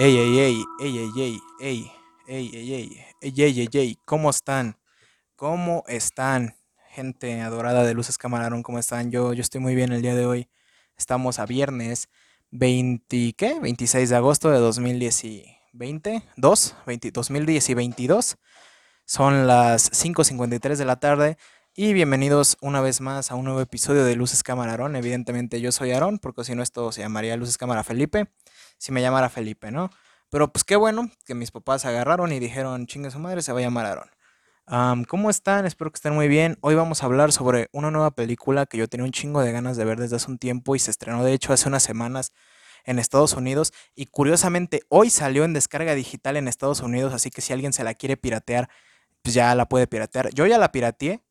[0.00, 1.90] Ey, ey, ey, ey, ey, ey, ey,
[2.28, 2.72] ey, ey, ey,
[3.20, 4.78] ey, ey, ey, ey, ¿cómo están?
[5.34, 6.54] ¿Cómo están?
[6.90, 9.10] Gente adorada de Luces Camarón, ¿cómo están?
[9.10, 10.48] Yo, yo estoy muy bien el día de hoy.
[10.96, 12.08] Estamos a viernes
[12.52, 13.58] 20, ¿qué?
[13.58, 18.36] 26 de agosto de 2020, 2, 20, 2010 y 22.
[19.04, 21.38] Son las 5.53 de la tarde
[21.80, 24.96] y bienvenidos una vez más a un nuevo episodio de Luces Camarón.
[24.96, 28.32] Evidentemente yo soy Aarón, porque si no esto se llamaría Luces Cámara Felipe
[28.78, 29.88] si me llamara Felipe, ¿no?
[30.28, 33.60] Pero pues qué bueno que mis papás agarraron y dijeron, chingue su madre, se va
[33.60, 33.86] a llamar
[34.66, 35.04] Aaron.
[35.06, 35.66] ¿Cómo están?
[35.66, 36.58] Espero que estén muy bien.
[36.62, 39.76] Hoy vamos a hablar sobre una nueva película que yo tenía un chingo de ganas
[39.76, 42.32] de ver desde hace un tiempo y se estrenó de hecho hace unas semanas
[42.86, 47.40] en Estados Unidos y curiosamente hoy salió en descarga digital en Estados Unidos, así que
[47.40, 48.68] si alguien se la quiere piratear,
[49.22, 50.30] pues ya la puede piratear.
[50.34, 51.22] Yo ya la pirateé,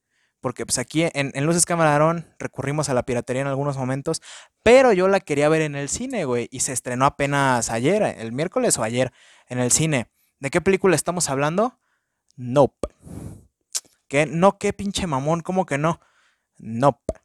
[0.47, 4.21] porque pues aquí en, en Luces Camarón recurrimos a la piratería en algunos momentos,
[4.63, 8.31] pero yo la quería ver en el cine, güey, y se estrenó apenas ayer, el
[8.31, 9.11] miércoles o ayer,
[9.49, 10.07] en el cine.
[10.39, 11.77] ¿De qué película estamos hablando?
[12.37, 12.87] Nope.
[14.07, 14.25] ¿Qué?
[14.25, 15.99] No, qué pinche mamón, ¿cómo que no?
[16.55, 17.15] Nope.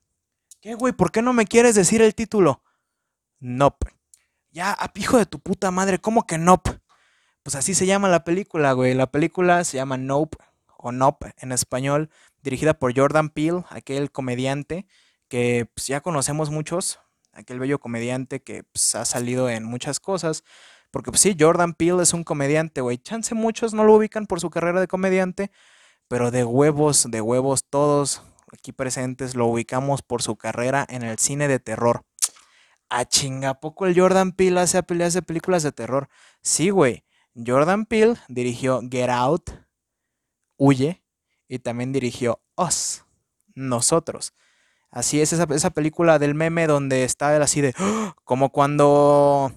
[0.60, 0.92] ¿Qué, güey?
[0.92, 2.60] ¿Por qué no me quieres decir el título?
[3.38, 3.86] Nope.
[4.50, 6.72] Ya, hijo de tu puta madre, ¿cómo que nope?
[7.44, 8.94] Pues así se llama la película, güey.
[8.94, 10.38] La película se llama Nope
[10.76, 12.10] o Nope en español
[12.42, 14.86] dirigida por Jordan Peele, aquel comediante
[15.28, 17.00] que pues, ya conocemos muchos,
[17.32, 20.44] aquel bello comediante que pues, ha salido en muchas cosas.
[20.90, 22.98] Porque pues sí, Jordan Peele es un comediante, güey.
[22.98, 25.50] Chance muchos no lo ubican por su carrera de comediante,
[26.08, 31.18] pero de huevos, de huevos todos aquí presentes lo ubicamos por su carrera en el
[31.18, 32.04] cine de terror.
[32.90, 36.08] A chinga, poco el Jordan Peele hace, hace películas de terror?
[36.42, 37.04] Sí, güey.
[37.34, 39.50] Jordan Peele dirigió Get Out,
[40.58, 41.01] Huye,
[41.52, 43.04] y también dirigió Us,
[43.54, 44.32] Nosotros.
[44.90, 48.14] Así es esa, esa película del meme donde está él así de, ¡Ah!
[48.24, 49.52] como cuando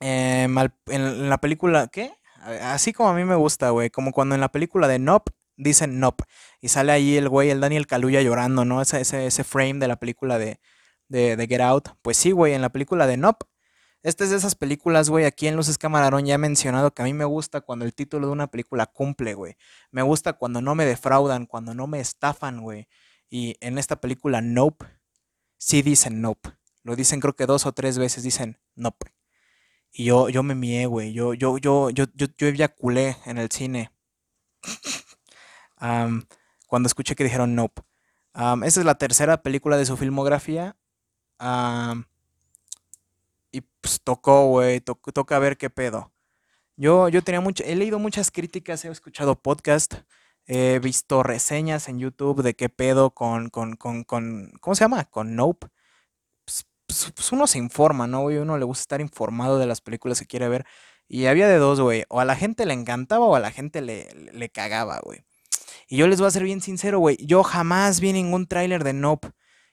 [0.00, 2.14] em, en la película, ¿qué?
[2.62, 6.00] Así como a mí me gusta, güey, como cuando en la película de Nope dicen
[6.00, 6.24] Nope
[6.62, 8.80] y sale ahí el güey, el Daniel Kaluuya llorando, ¿no?
[8.80, 10.60] Ese, ese, ese frame de la película de,
[11.08, 11.88] de, de Get Out.
[12.00, 13.44] Pues sí, güey, en la película de Nope
[14.02, 17.04] esta es de esas películas, güey, aquí en Luces Camarón ya he mencionado que a
[17.04, 19.56] mí me gusta cuando el título de una película cumple, güey.
[19.92, 22.88] Me gusta cuando no me defraudan, cuando no me estafan, güey.
[23.30, 24.86] Y en esta película, Nope,
[25.56, 26.50] sí dicen Nope.
[26.82, 29.14] Lo dicen creo que dos o tres veces, dicen Nope.
[29.92, 31.12] Y yo, yo me mié, güey.
[31.12, 33.92] Yo, yo, yo, yo, yo, yo eyaculé en el cine.
[36.66, 37.82] cuando escuché que dijeron Nope.
[38.64, 40.76] esta es la tercera película de su filmografía
[43.52, 46.12] y pues tocó, güey, toca ver qué pedo.
[46.76, 49.94] Yo, yo tenía mucho, he leído muchas críticas, he escuchado podcast,
[50.46, 55.04] he visto reseñas en YouTube de qué pedo con, con, con, con ¿cómo se llama?
[55.04, 55.68] Con Nope.
[56.44, 58.38] Pues, pues, pues uno se informa, ¿no, güey?
[58.38, 60.66] Uno le gusta estar informado de las películas que quiere ver.
[61.08, 62.04] Y había de dos, güey.
[62.08, 65.24] O a la gente le encantaba o a la gente le, le cagaba, güey.
[65.88, 67.16] Y yo les voy a ser bien sincero, güey.
[67.18, 69.30] Yo jamás vi ningún tráiler de Nope.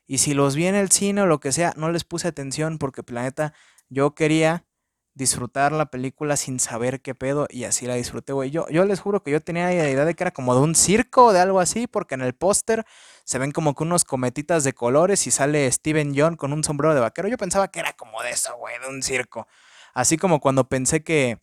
[0.09, 2.79] Y si los vi en el cine o lo que sea, no les puse atención
[2.79, 3.53] porque planeta,
[3.89, 4.65] yo quería
[5.13, 8.49] disfrutar la película sin saber qué pedo y así la disfruté, güey.
[8.49, 10.73] Yo, yo les juro que yo tenía la idea de que era como de un
[10.73, 12.87] circo o de algo así, porque en el póster
[13.23, 16.95] se ven como que unos cometitas de colores y sale Steven John con un sombrero
[16.95, 17.27] de vaquero.
[17.27, 19.47] Yo pensaba que era como de eso, güey, de un circo.
[19.93, 21.37] Así como cuando pensé que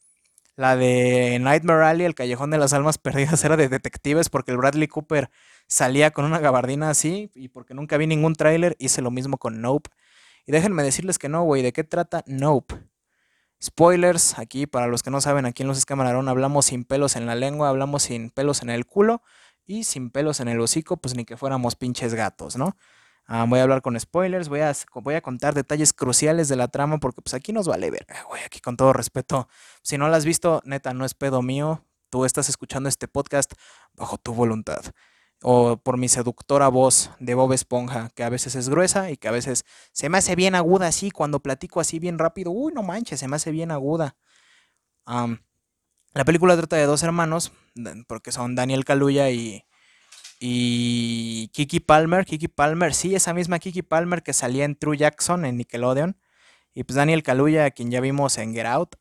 [0.56, 4.56] la de Nightmare Alley, el Callejón de las Almas Perdidas, era de detectives porque el
[4.56, 5.31] Bradley Cooper
[5.69, 9.61] salía con una gabardina así y porque nunca vi ningún tráiler, hice lo mismo con
[9.61, 9.91] Nope.
[10.47, 12.77] Y déjenme decirles que no, güey, ¿de qué trata Nope?
[13.62, 17.27] Spoilers, aquí para los que no saben, aquí en Los Escamarón hablamos sin pelos en
[17.27, 19.23] la lengua, hablamos sin pelos en el culo
[19.67, 22.77] y sin pelos en el hocico, pues ni que fuéramos pinches gatos, ¿no?
[23.28, 27.22] Ah, voy a hablar con spoilers, voy a, contar detalles cruciales de la trama porque
[27.22, 28.06] pues aquí nos vale ver,
[28.44, 29.48] aquí con todo respeto.
[29.82, 31.84] Si no la has visto, neta, no es pedo mío.
[32.09, 33.53] Tú estás escuchando este podcast
[33.94, 34.81] bajo tu voluntad.
[35.42, 39.26] O por mi seductora voz de Bob Esponja, que a veces es gruesa y que
[39.26, 42.52] a veces se me hace bien aguda así, cuando platico así bien rápido.
[42.52, 44.17] Uy, no manches, se me hace bien aguda.
[45.06, 47.52] la película trata de dos hermanos,
[48.06, 49.66] porque son Daniel Kaluuya y,
[50.38, 55.44] y Kiki Palmer, Kiki Palmer, sí, esa misma Kiki Palmer que salía en True Jackson
[55.44, 56.19] en Nickelodeon.
[56.75, 58.97] Y pues Daniel Kaluuya, quien ya vimos en Get Out.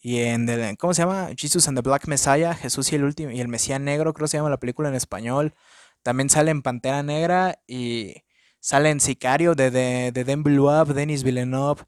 [0.00, 1.28] Y en, ¿cómo se llama?
[1.36, 4.30] Jesus and the Black Messiah, Jesús y el último, y el Mesías Negro, creo que
[4.30, 5.54] se llama la película en español.
[6.02, 8.14] También sale en Pantera Negra y
[8.60, 11.82] sale en Sicario de, de, de Villeneuve, Denis Villeneuve,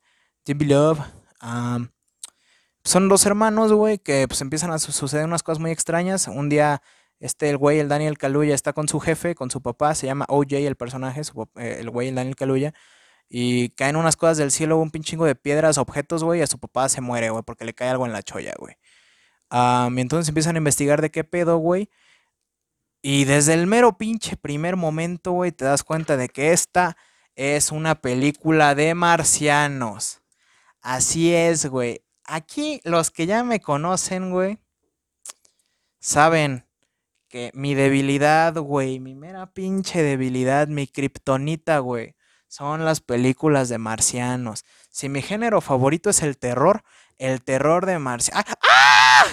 [0.47, 1.03] Villeneuve.
[2.85, 6.29] son dos hermanos, güey, que pues empiezan a suceder unas cosas muy extrañas.
[6.29, 6.83] Un día
[7.21, 10.27] este, el güey, el Daniel Kaluuya, está con su jefe, con su papá, se llama
[10.29, 11.23] OJ el personaje,
[11.57, 12.75] eh, el güey, el Daniel Kaluuya,
[13.29, 16.59] Y caen unas cosas del cielo, un pinchingo de piedras, objetos, güey, y a su
[16.59, 18.77] papá se muere, güey, porque le cae algo en la cholla, güey.
[19.97, 21.91] y entonces empiezan a investigar de qué pedo, güey.
[23.03, 26.97] Y desde el mero pinche primer momento, güey, te das cuenta de que esta
[27.37, 30.23] es una película de marcianos.
[30.81, 32.03] Así es, güey.
[32.25, 34.59] Aquí los que ya me conocen, güey,
[36.01, 36.64] saben
[37.35, 42.15] que mi debilidad, güey, mi mera pinche debilidad, mi kriptonita, güey,
[42.47, 44.65] son las películas de marcianos.
[44.89, 46.85] Si mi género favorito es el terror,
[47.19, 48.45] el terror de marcianos.
[48.47, 48.57] ¡Ah!
[48.63, 49.25] ¡Ah!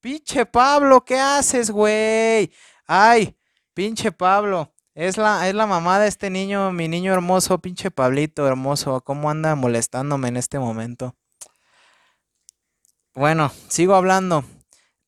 [0.00, 2.50] Pinche Pablo, ¿qué haces, güey?
[2.86, 3.36] Ay,
[3.74, 4.72] pinche Pablo.
[4.94, 9.02] Es la, es la mamá de este niño, mi niño hermoso, pinche Pablito hermoso.
[9.02, 11.14] ¿Cómo anda molestándome en este momento?
[13.12, 14.46] Bueno, sigo hablando.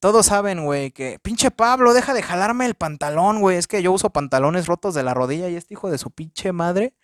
[0.03, 3.57] Todos saben, güey, que pinche Pablo, deja de jalarme el pantalón, güey.
[3.57, 6.51] Es que yo uso pantalones rotos de la rodilla y este hijo de su pinche
[6.51, 6.97] madre,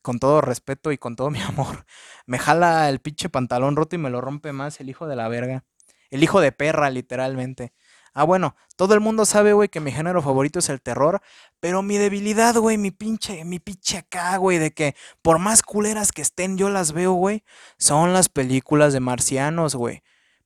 [0.00, 1.84] con todo respeto y con todo mi amor,
[2.24, 5.28] me jala el pinche pantalón roto y me lo rompe más el hijo de la
[5.28, 5.64] verga.
[6.08, 7.74] El hijo de perra, literalmente.
[8.14, 11.20] Ah, bueno, todo el mundo sabe, güey, que mi género favorito es el terror,
[11.60, 16.12] pero mi debilidad, güey, mi pinche, mi pinche acá, güey, de que por más culeras
[16.12, 17.44] que estén, yo las veo, güey,
[17.76, 20.02] son las películas de marcianos, güey.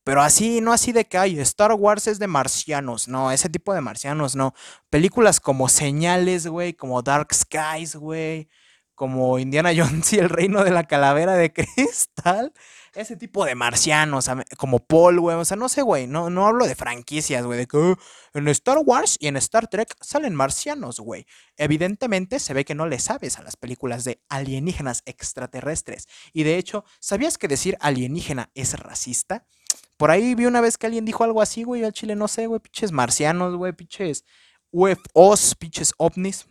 [0.06, 3.74] Pero así, no así de que hay Star Wars es de marcianos, no, ese tipo
[3.74, 4.54] de marcianos, no.
[4.88, 8.48] Películas como Señales, güey, como Dark Skies, güey,
[8.94, 12.52] como Indiana Jones y el Reino de la Calavera de Cristal
[12.96, 15.36] ese tipo de marcianos, como Paul, güey.
[15.36, 16.06] O sea, no sé, güey.
[16.06, 17.58] No, no hablo de franquicias, güey.
[17.58, 17.96] De que oh,
[18.34, 21.26] en Star Wars y en Star Trek salen marcianos, güey.
[21.56, 26.08] Evidentemente se ve que no le sabes a las películas de alienígenas extraterrestres.
[26.32, 29.46] Y de hecho, ¿sabías que decir alienígena es racista?
[29.96, 31.84] Por ahí vi una vez que alguien dijo algo así, güey.
[31.84, 32.60] Al chile no sé, güey.
[32.60, 33.72] Pinches marcianos, güey.
[33.72, 34.24] Pinches
[34.70, 36.46] UFOs, pinches ovnis.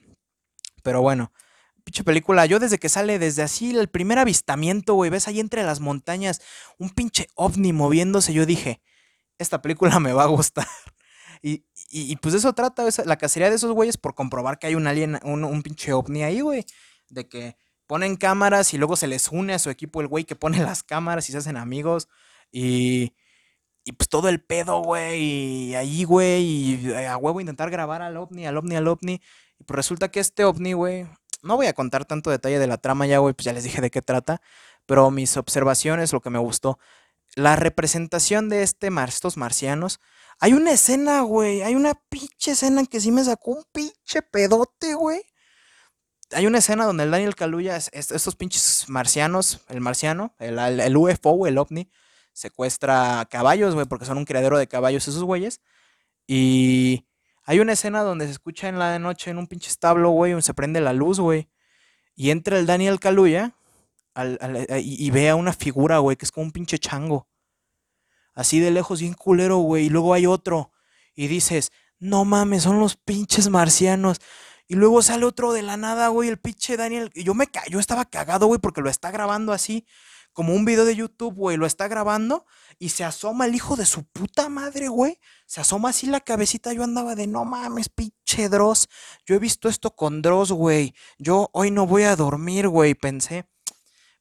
[0.84, 1.32] Pero bueno
[1.86, 5.64] pinche película, yo desde que sale, desde así, el primer avistamiento, güey, ves ahí entre
[5.64, 6.42] las montañas
[6.80, 8.82] un pinche ovni moviéndose, yo dije,
[9.38, 10.68] esta película me va a gustar.
[11.42, 14.88] Y, y, pues eso trata la cacería de esos güeyes por comprobar que hay un
[14.88, 16.66] alien, un, pinche ovni ahí, güey.
[17.08, 17.56] De que
[17.86, 20.82] ponen cámaras y luego se les une a su equipo el güey que pone las
[20.82, 22.08] cámaras y se hacen amigos.
[22.52, 23.14] Y,
[23.86, 25.22] y pues todo el pedo, güey.
[25.70, 26.44] Y ahí, güey.
[26.44, 29.22] Y a huevo intentar grabar al ovni, al ovni, al ovni.
[29.60, 31.08] Y pues resulta que este ovni, güey,
[31.44, 33.80] no voy a contar tanto detalle de la trama ya, güey, pues ya les dije
[33.80, 34.42] de qué trata,
[34.86, 36.80] pero mis observaciones, lo que me gustó,
[37.36, 40.00] la representación de este estos marcianos.
[40.40, 44.96] Hay una escena, güey, hay una pinche escena que sí me sacó un pinche pedote,
[44.96, 45.22] güey.
[46.32, 51.46] Hay una escena donde el Daniel Kaluuya, estos pinches marcianos, el marciano, el, el UFO,
[51.46, 51.90] el ovni,
[52.36, 55.62] secuestra caballos, güey, porque son un criadero de caballos esos güeyes.
[56.28, 57.06] Y
[57.46, 60.44] hay una escena donde se escucha en la noche en un pinche establo, güey, donde
[60.44, 61.50] se prende la luz, güey.
[62.14, 63.56] Y entra el Daniel Kaluuya
[64.16, 67.28] eh, y, ve a una figura, güey, que es como un pinche chango.
[68.34, 69.86] Así de lejos, bien culero, güey.
[69.86, 70.72] Y luego hay otro.
[71.16, 74.20] Y dices, no mames, son los pinches marcianos.
[74.68, 77.12] Y luego sale otro de la nada, güey, el pinche Daniel.
[77.14, 79.86] Y yo me yo estaba cagado, güey, porque lo está grabando así
[80.36, 82.46] como un video de YouTube, güey, lo está grabando
[82.78, 85.18] y se asoma el hijo de su puta madre, güey.
[85.46, 86.74] Se asoma así la cabecita.
[86.74, 88.90] Yo andaba de no mames, pinche Dross.
[89.26, 90.94] Yo he visto esto con Dross, güey.
[91.18, 93.48] Yo hoy no voy a dormir, güey, pensé.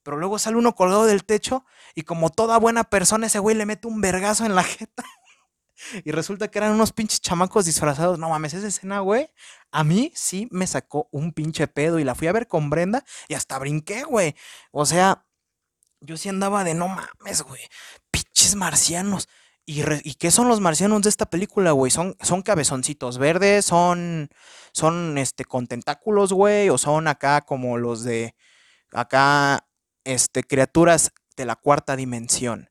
[0.04, 1.64] Pero luego sale uno colgado del techo
[1.96, 5.04] y como toda buena persona, ese güey le mete un vergazo en la jeta.
[6.04, 8.20] Y resulta que eran unos pinches chamacos disfrazados.
[8.20, 9.28] No mames, esa escena, güey.
[9.72, 11.98] A mí sí me sacó un pinche pedo.
[11.98, 14.36] Y la fui a ver con Brenda y hasta brinqué, güey.
[14.70, 15.26] O sea,
[16.04, 17.62] yo sí andaba de no mames, güey.
[18.10, 19.28] Pinches marcianos.
[19.66, 21.90] ¿Y, qué son los marcianos de esta película, güey?
[21.90, 23.64] ¿Son, son cabezoncitos verdes?
[23.64, 24.28] ¿Son,
[24.72, 26.68] son este, con tentáculos, güey?
[26.68, 28.34] ¿O son acá como los de
[28.92, 29.66] acá,
[30.04, 32.68] este, criaturas de la cuarta dimensión?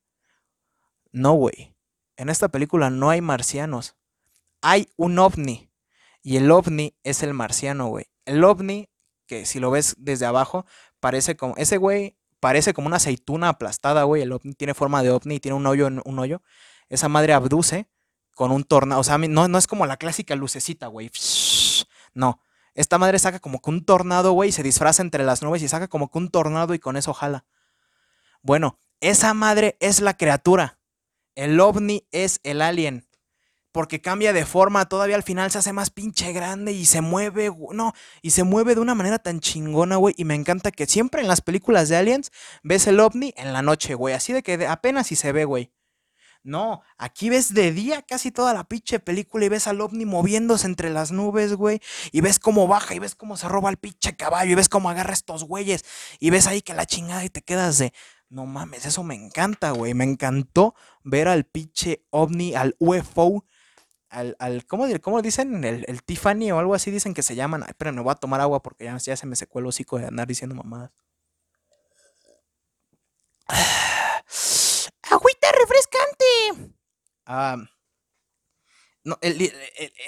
[1.12, 1.76] No, güey.
[2.16, 3.96] En esta película no hay marcianos.
[4.62, 5.72] Hay un ovni.
[6.22, 8.06] Y el ovni es el marciano, güey.
[8.26, 8.88] El ovni,
[9.26, 10.66] que si lo ves desde abajo,
[11.00, 11.56] parece como...
[11.58, 14.22] Ese güey parece como una aceituna aplastada, güey.
[14.22, 16.42] El ovni tiene forma de ovni y tiene un hoyo, un hoyo.
[16.90, 17.88] Esa madre abduce
[18.36, 19.00] con un tornado.
[19.00, 21.10] O sea, no, no es como la clásica lucecita, güey.
[22.14, 22.42] No.
[22.76, 25.88] Esta madre saca como que un tornado, güey, se disfraza entre las nubes y saca
[25.88, 27.46] como que un tornado y con eso jala.
[28.42, 30.80] Bueno, esa madre es la criatura.
[31.36, 33.08] El ovni es el alien
[33.74, 37.52] porque cambia de forma, todavía al final se hace más pinche grande y se mueve,
[37.74, 41.22] no, y se mueve de una manera tan chingona, güey, y me encanta que siempre
[41.22, 44.66] en las películas de aliens ves el ovni en la noche, güey, así de que
[44.68, 45.74] apenas si se ve, güey.
[46.46, 50.68] No, aquí ves de día casi toda la pinche película y ves al ovni moviéndose
[50.68, 51.80] entre las nubes, güey.
[52.12, 54.90] Y ves cómo baja y ves cómo se roba el pinche caballo y ves cómo
[54.90, 55.86] agarra estos güeyes.
[56.20, 57.94] Y ves ahí que la chingada y te quedas de,
[58.28, 59.94] no mames, eso me encanta, güey.
[59.94, 63.46] Me encantó ver al pinche ovni, al UFO,
[64.14, 65.64] al, al ¿cómo, cómo dicen?
[65.64, 67.64] El, el, Tiffany o algo así dicen que se llaman.
[67.64, 70.08] Ay, me voy a tomar agua porque ya, ya se me secó el hocico de
[70.08, 70.92] andar diciendo mamadas.
[75.10, 76.74] ¡Agüita refrescante!
[77.26, 77.58] Ah,
[79.06, 79.18] no,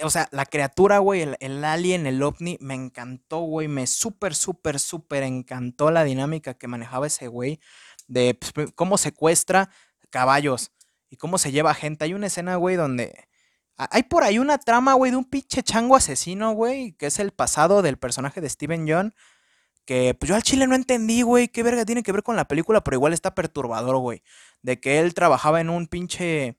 [0.03, 3.67] o sea, la criatura, güey, el, el, alien, el ovni, me encantó, güey.
[3.67, 7.59] Me súper, súper, súper encantó la dinámica que manejaba ese güey.
[8.07, 9.69] De pues, cómo secuestra
[10.09, 10.71] caballos
[11.09, 12.05] y cómo se lleva gente.
[12.05, 13.27] Hay una escena, güey, donde.
[13.77, 17.31] Hay por ahí una trama, güey, de un pinche chango asesino, güey, que es el
[17.31, 19.13] pasado del personaje de Steven John
[19.85, 22.47] que pues yo al chile no entendí, güey, qué verga tiene que ver con la
[22.47, 24.23] película, pero igual está perturbador, güey.
[24.61, 26.57] De que él trabajaba en un pinche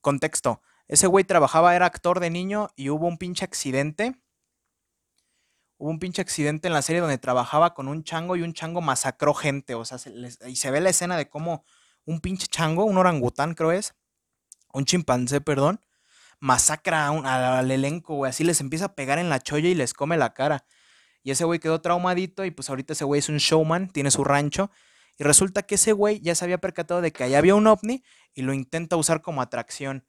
[0.00, 0.62] contexto.
[0.88, 4.14] Ese güey trabajaba, era actor de niño y hubo un pinche accidente.
[5.76, 8.80] Hubo un pinche accidente en la serie donde trabajaba con un chango y un chango
[8.80, 9.74] masacró gente.
[9.74, 9.98] O sea,
[10.46, 11.64] y se ve la escena de cómo
[12.06, 13.94] un pinche chango, un orangután creo es,
[14.72, 15.80] un chimpancé, perdón,
[16.40, 18.30] masacra al elenco, güey.
[18.30, 20.64] Así les empieza a pegar en la cholla y les come la cara.
[21.22, 24.24] Y ese güey quedó traumadito y pues ahorita ese güey es un showman, tiene su
[24.24, 24.70] rancho.
[25.18, 28.04] Y resulta que ese güey ya se había percatado de que allá había un ovni
[28.34, 30.06] y lo intenta usar como atracción.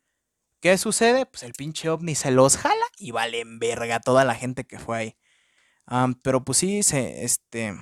[0.61, 1.25] ¿Qué sucede?
[1.25, 4.77] Pues el pinche ovni se los jala y vale en verga toda la gente que
[4.77, 5.17] fue ahí.
[6.21, 7.75] pero pues sí, se, este...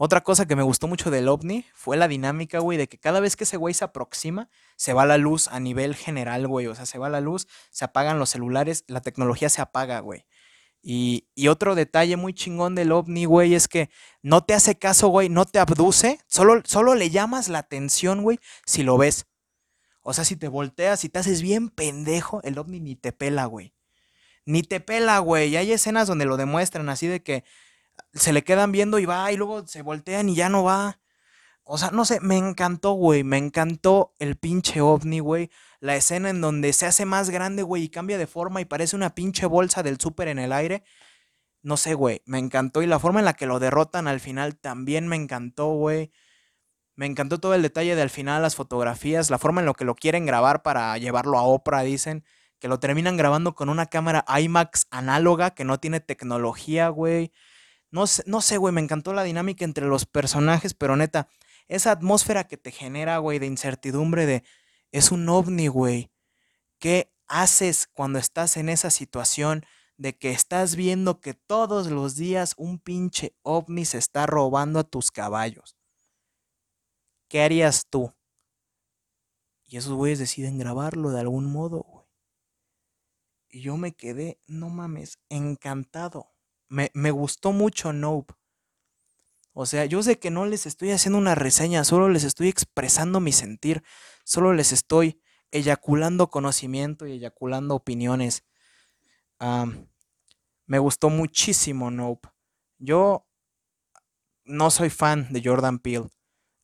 [0.00, 3.18] Otra cosa que me gustó mucho del ovni fue la dinámica, güey, de que cada
[3.18, 6.68] vez que ese güey se aproxima, se va la luz a nivel general, güey.
[6.68, 10.24] O sea, se va la luz, se apagan los celulares, la tecnología se apaga, güey.
[10.82, 13.90] Y, otro detalle muy chingón del ovni, güey, es que
[14.22, 18.38] no te hace caso, güey, no te abduce, solo, solo le llamas la atención, güey,
[18.66, 19.26] si lo ves.
[20.02, 23.46] O sea, si te volteas y te haces bien pendejo, el ovni ni te pela,
[23.46, 23.74] güey.
[24.46, 25.48] Ni te pela, güey.
[25.48, 27.42] Y hay escenas donde lo demuestran así de que
[28.14, 31.00] se le quedan viendo y va y luego se voltean y ya no va.
[31.70, 33.24] O sea, no sé, me encantó, güey.
[33.24, 35.50] Me encantó el pinche ovni, güey.
[35.80, 38.96] La escena en donde se hace más grande, güey, y cambia de forma y parece
[38.96, 40.82] una pinche bolsa del súper en el aire.
[41.62, 42.22] No sé, güey.
[42.24, 42.80] Me encantó.
[42.82, 46.10] Y la forma en la que lo derrotan al final también me encantó, güey.
[46.96, 49.84] Me encantó todo el detalle de al final, las fotografías, la forma en la que
[49.84, 52.24] lo quieren grabar para llevarlo a Oprah, dicen.
[52.60, 57.30] Que lo terminan grabando con una cámara IMAX análoga que no tiene tecnología, güey.
[57.90, 61.28] No sé, no sé, güey, me encantó la dinámica entre los personajes, pero neta,
[61.68, 64.44] esa atmósfera que te genera, güey, de incertidumbre, de
[64.92, 66.10] es un ovni, güey.
[66.78, 69.64] ¿Qué haces cuando estás en esa situación
[69.96, 74.84] de que estás viendo que todos los días un pinche ovni se está robando a
[74.84, 75.76] tus caballos?
[77.28, 78.14] ¿Qué harías tú?
[79.66, 82.06] Y esos güeyes deciden grabarlo de algún modo, güey.
[83.50, 86.30] Y yo me quedé, no mames, encantado.
[86.68, 88.34] Me, me gustó mucho Nope.
[89.52, 93.18] O sea, yo sé que no les estoy haciendo una reseña, solo les estoy expresando
[93.18, 93.82] mi sentir,
[94.24, 95.20] solo les estoy
[95.50, 98.44] eyaculando conocimiento y eyaculando opiniones.
[100.66, 102.28] me gustó muchísimo Nope.
[102.78, 103.26] Yo
[104.44, 106.08] no soy fan de Jordan Peele.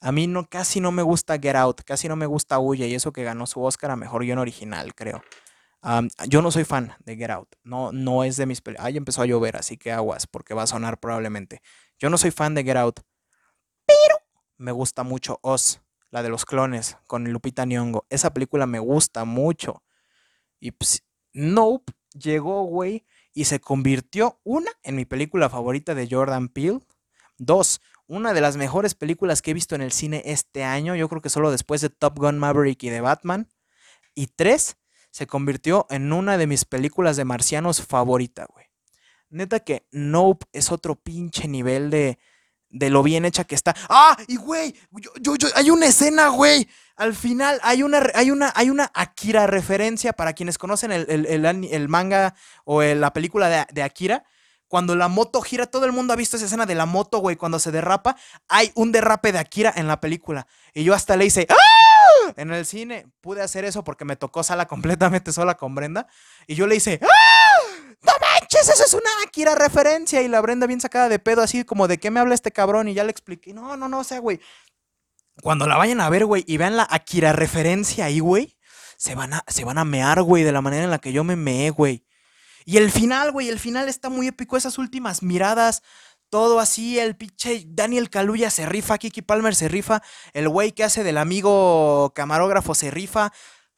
[0.00, 2.94] A mí no, casi no me gusta Get Out, casi no me gusta Huye y
[2.94, 5.22] eso que ganó su Oscar a Mejor Guión Original, creo.
[6.28, 8.86] Yo no soy fan de Get Out, no, no es de mis películas.
[8.86, 11.60] Ahí empezó a llover, así que aguas, porque va a sonar probablemente.
[11.98, 13.00] Yo no soy fan de Get Out,
[13.86, 14.16] pero
[14.56, 18.06] me gusta mucho Oz, la de los clones, con Lupita Nyong'o.
[18.08, 19.82] Esa película me gusta mucho.
[20.58, 26.48] Y pues, Nope llegó, güey, y se convirtió, una, en mi película favorita de Jordan
[26.48, 26.80] Peele.
[27.36, 30.94] Dos, una de las mejores películas que he visto en el cine este año.
[30.94, 33.48] Yo creo que solo después de Top Gun Maverick y de Batman.
[34.14, 34.76] Y tres,
[35.14, 38.66] se convirtió en una de mis películas de marcianos favorita, güey.
[39.30, 42.18] Neta que Nope es otro pinche nivel de,
[42.68, 43.76] de lo bien hecha que está.
[43.88, 44.16] ¡Ah!
[44.26, 44.74] Y güey,
[45.20, 46.68] yo, yo, hay una escena, güey.
[46.96, 52.34] Al final hay una, hay una, hay una Akira referencia para quienes conocen el, manga
[52.64, 54.24] o la película de, de, Akira.
[54.66, 57.36] Cuando la moto gira, todo el mundo ha visto esa escena de la moto, güey,
[57.36, 58.16] cuando se derrapa.
[58.48, 60.48] Hay un derrape de Akira en la película.
[60.74, 61.46] Y yo hasta le hice.
[61.48, 61.93] ¡Ah!
[62.36, 66.06] En el cine pude hacer eso porque me tocó sala completamente sola con Brenda.
[66.46, 67.00] Y yo le hice.
[67.02, 67.86] ¡Ah!
[68.02, 68.68] ¡No manches!
[68.68, 70.22] Eso es una Akira referencia.
[70.22, 72.88] Y la Brenda bien sacada de pedo, así como de qué me habla este cabrón.
[72.88, 73.52] Y ya le expliqué.
[73.52, 74.40] No, no, no, o sea, güey.
[75.42, 78.56] Cuando la vayan a ver, güey, y vean la Akira referencia ahí, güey,
[78.96, 81.24] se van a, se van a mear, güey, de la manera en la que yo
[81.24, 82.06] me meé, güey.
[82.64, 84.56] Y el final, güey, el final está muy épico.
[84.56, 85.82] Esas últimas miradas
[86.34, 90.82] todo así, el pinche Daniel Kaluuya se rifa, Kiki Palmer se rifa, el güey que
[90.82, 93.32] hace del amigo camarógrafo se rifa.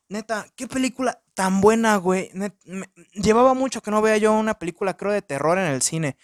[0.08, 2.30] Neta, qué película tan buena, güey.
[3.12, 6.16] llevaba mucho que no vea yo una película, creo, de terror en el cine.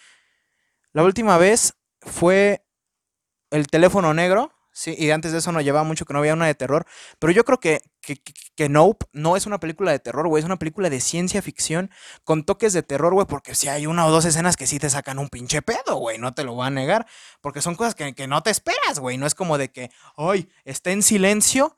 [0.94, 2.64] La última vez fue
[3.50, 4.54] El teléfono negro.
[4.74, 6.86] Sí, y antes de eso no llevaba mucho que no había una de terror.
[7.18, 8.16] Pero yo creo que, que,
[8.56, 10.40] que, Nope no es una película de terror, güey.
[10.40, 11.90] Es una película de ciencia ficción
[12.24, 13.26] con toques de terror, güey.
[13.26, 16.18] Porque si hay una o dos escenas que sí te sacan un pinche pedo, güey.
[16.18, 17.06] No te lo voy a negar.
[17.42, 19.18] Porque son cosas que, que no te esperas, güey.
[19.18, 21.76] No es como de que, ay, está en silencio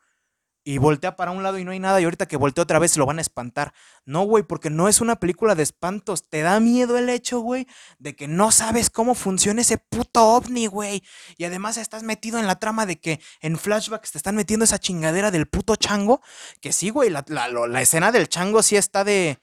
[0.67, 2.97] y voltea para un lado y no hay nada y ahorita que voltea otra vez
[2.97, 3.75] lo van a espantar.
[4.07, 6.31] No, güey, porque no es una película de espantos.
[6.31, 7.69] Te da miedo el hecho, güey,
[7.99, 11.03] de que no sabes cómo funciona ese puto ovni, güey.
[11.37, 14.79] Y además estás metido en la trama de que en flashbacks te están metiendo esa
[14.79, 16.23] chingadera del puto chango.
[16.63, 19.39] Que sí, güey, la, la escena del chango sí está de...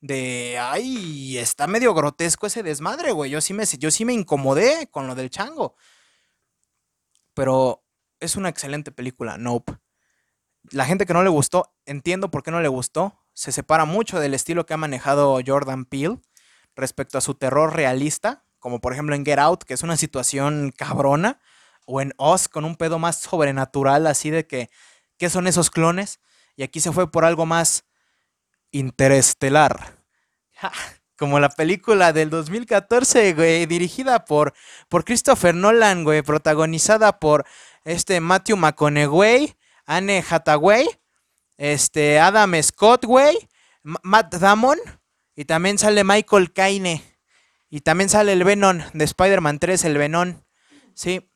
[0.00, 3.30] De, ay, está medio grotesco ese desmadre, güey.
[3.30, 5.76] Yo sí me, yo sí me incomodé con lo del chango.
[7.32, 7.82] Pero
[8.20, 9.78] es una excelente película, Nope
[10.70, 13.18] la gente que no le gustó, entiendo por qué no le gustó.
[13.32, 16.18] Se separa mucho del estilo que ha manejado Jordan Peele
[16.76, 20.72] respecto a su terror realista, como por ejemplo en Get Out, que es una situación
[20.76, 21.40] cabrona,
[21.86, 24.70] o en Oz con un pedo más sobrenatural, así de que,
[25.18, 26.20] ¿qué son esos clones?
[26.56, 27.84] Y aquí se fue por algo más
[28.70, 29.98] interestelar.
[31.16, 34.52] Como la película del 2014, güey, dirigida por,
[34.88, 37.44] por Christopher Nolan, güey, protagonizada por
[37.84, 39.54] este Matthew McConaughey,
[39.86, 40.88] Anne Hathaway,
[41.56, 43.36] este, Adam Scott, güey,
[43.82, 44.78] Matt Damon,
[45.36, 47.02] y también sale Michael Caine,
[47.70, 50.40] y también sale el Venom de Spider-Man 3, el Venom,
[50.94, 51.28] sí.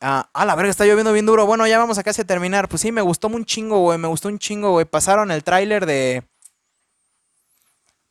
[0.00, 1.46] Ah, a la verga, está lloviendo bien duro.
[1.46, 2.68] Bueno, ya vamos a casi a terminar.
[2.68, 3.98] Pues sí, me gustó un chingo, güey.
[3.98, 4.84] Me gustó un chingo, güey.
[4.84, 6.22] Pasaron el tráiler de.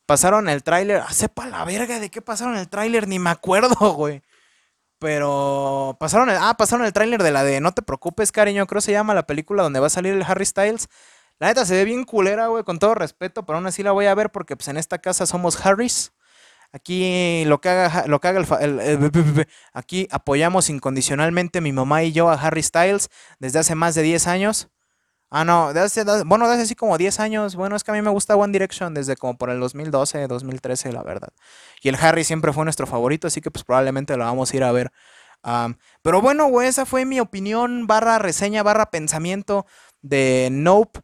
[0.04, 1.02] Pasaron el tráiler.
[1.06, 4.22] Ah, sepa la verga de qué pasaron el tráiler, ni me acuerdo, güey.
[4.98, 8.80] Pero pasaron el, ah, pasaron el tráiler de la de No te preocupes, cariño, creo
[8.80, 10.88] se llama la película donde va a salir el Harry Styles.
[11.38, 14.06] La neta se ve bien culera, güey, con todo respeto, pero aún así la voy
[14.06, 16.12] a ver porque pues en esta casa somos Harrys.
[16.72, 22.28] Aquí lo que haga, lo que haga el, aquí apoyamos incondicionalmente mi mamá y yo
[22.30, 24.70] a Harry Styles desde hace más de 10 años.
[25.28, 27.56] Ah, no, desde hace, bueno, desde así como 10 años.
[27.56, 30.92] Bueno, es que a mí me gusta One Direction desde como por el 2012, 2013,
[30.92, 31.30] la verdad.
[31.82, 34.62] Y el Harry siempre fue nuestro favorito, así que pues probablemente lo vamos a ir
[34.64, 34.92] a ver.
[36.02, 39.66] pero bueno, güey, esa fue mi opinión, barra reseña, barra pensamiento
[40.02, 41.00] de Nope.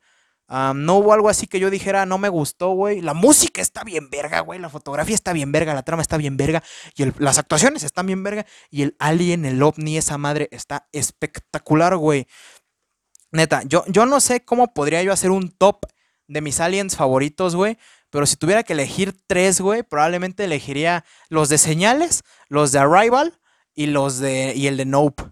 [0.49, 3.01] no hubo algo así que yo dijera, no me gustó, güey.
[3.01, 4.61] La música está bien verga, güey.
[4.61, 6.63] La fotografía está bien verga, la trama está bien verga.
[6.97, 8.47] Y las actuaciones están bien verga.
[8.71, 12.27] Y el alien, el ovni, esa madre está espectacular, güey.
[13.33, 15.87] Neta, yo, yo no sé cómo podría yo hacer un top
[16.29, 17.79] de mis aliens favoritos, güey.
[18.11, 23.39] Pero si tuviera que elegir tres, güey, probablemente elegiría los de señales, los de Arrival
[23.75, 24.53] y los de.
[24.55, 25.25] y el de Nope.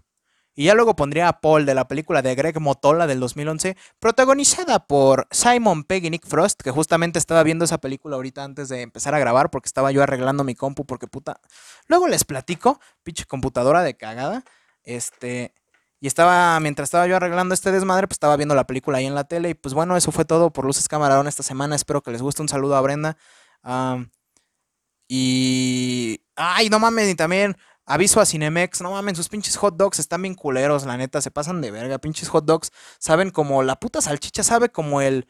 [0.55, 4.85] Y ya luego pondría a Paul de la película de Greg Motola del 2011, protagonizada
[4.85, 8.81] por Simon Pegg y Nick Frost, que justamente estaba viendo esa película ahorita antes de
[8.81, 11.39] empezar a grabar porque estaba yo arreglando mi compu porque puta.
[11.87, 14.43] Luego les platico, pinche computadora de cagada.
[14.83, 15.53] Este,
[16.01, 19.13] y estaba, mientras estaba yo arreglando este desmadre, pues estaba viendo la película ahí en
[19.13, 19.51] la tele.
[19.51, 21.75] Y pues bueno, eso fue todo por Luces Camarón esta semana.
[21.75, 22.41] Espero que les guste.
[22.41, 23.17] Un saludo a Brenda.
[25.07, 26.21] y.
[26.35, 28.81] Ay, no mames, y también aviso a Cinemex.
[28.81, 31.21] No mames, sus pinches hot dogs están bien culeros, la neta.
[31.21, 31.99] Se pasan de verga.
[31.99, 33.61] Pinches hot dogs saben como.
[33.63, 35.27] La puta salchicha sabe como el.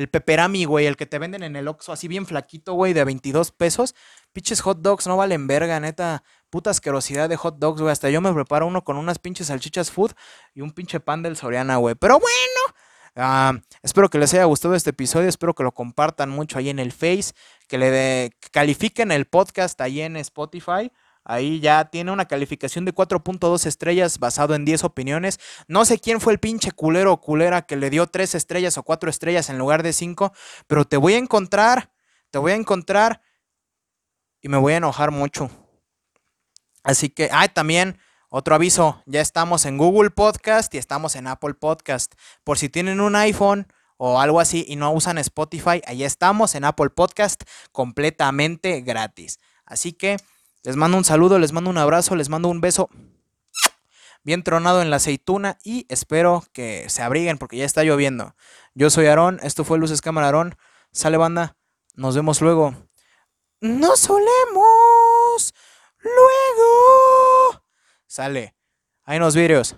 [0.00, 3.04] El peperami, güey, el que te venden en el Oxxo así bien flaquito, güey, de
[3.04, 3.94] 22 pesos.
[4.32, 7.92] Pinches hot dogs no valen verga, neta puta asquerosidad de hot dogs, güey.
[7.92, 10.12] Hasta yo me preparo uno con unas pinches salchichas food
[10.54, 11.96] y un pinche pan del Soriana, güey.
[11.96, 12.76] Pero bueno,
[13.14, 15.28] ah, espero que les haya gustado este episodio.
[15.28, 17.34] Espero que lo compartan mucho ahí en el Face.
[17.68, 20.90] Que le califiquen el podcast ahí en Spotify.
[21.24, 25.38] Ahí ya tiene una calificación de 4.2 estrellas basado en 10 opiniones.
[25.68, 28.82] No sé quién fue el pinche culero o culera que le dio 3 estrellas o
[28.82, 30.32] 4 estrellas en lugar de 5.
[30.66, 31.92] Pero te voy a encontrar.
[32.30, 33.22] Te voy a encontrar.
[34.40, 35.50] Y me voy a enojar mucho.
[36.82, 37.98] Así que, ah, también
[38.32, 42.14] otro aviso, ya estamos en Google Podcast y estamos en Apple Podcast.
[42.44, 46.64] Por si tienen un iPhone o algo así y no usan Spotify, ahí estamos en
[46.64, 49.40] Apple Podcast completamente gratis.
[49.66, 50.16] Así que
[50.62, 52.90] les mando un saludo, les mando un abrazo, les mando un beso
[54.22, 58.34] bien tronado en la aceituna y espero que se abriguen porque ya está lloviendo.
[58.74, 60.56] Yo soy Aarón, esto fue Luces Cámara Aarón.
[60.92, 61.56] Sale banda,
[61.94, 62.74] nos vemos luego.
[63.60, 65.54] No solemos.
[65.98, 67.62] Luego.
[68.06, 68.54] Sale.
[69.04, 69.76] Hay unos vidrios.